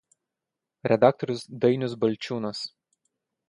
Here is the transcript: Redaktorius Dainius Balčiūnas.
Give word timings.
Redaktorius 0.91 1.45
Dainius 1.65 1.95
Balčiūnas. 2.05 2.67